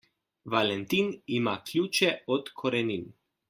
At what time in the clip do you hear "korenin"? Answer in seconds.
2.63-3.09